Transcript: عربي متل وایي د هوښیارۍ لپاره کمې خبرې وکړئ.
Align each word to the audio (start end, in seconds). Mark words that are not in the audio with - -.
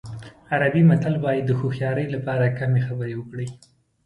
عربي 0.51 0.81
متل 0.89 1.13
وایي 1.23 1.41
د 1.45 1.51
هوښیارۍ 1.59 2.05
لپاره 2.15 2.55
کمې 2.59 2.81
خبرې 2.87 3.13
وکړئ. 3.17 3.47